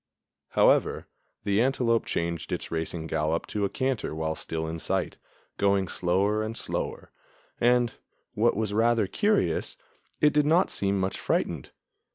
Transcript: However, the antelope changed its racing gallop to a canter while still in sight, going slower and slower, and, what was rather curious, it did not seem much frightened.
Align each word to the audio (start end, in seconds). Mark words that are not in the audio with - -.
However, 0.57 1.05
the 1.43 1.61
antelope 1.61 2.05
changed 2.07 2.51
its 2.51 2.71
racing 2.71 3.05
gallop 3.05 3.45
to 3.45 3.65
a 3.65 3.69
canter 3.69 4.15
while 4.15 4.33
still 4.33 4.65
in 4.65 4.79
sight, 4.79 5.17
going 5.57 5.87
slower 5.87 6.41
and 6.41 6.57
slower, 6.57 7.11
and, 7.59 7.93
what 8.33 8.55
was 8.57 8.73
rather 8.73 9.05
curious, 9.05 9.77
it 10.19 10.33
did 10.33 10.47
not 10.47 10.71
seem 10.71 10.99
much 10.99 11.19
frightened. 11.19 11.69